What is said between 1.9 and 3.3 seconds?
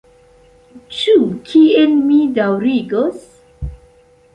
mi daŭrigos?..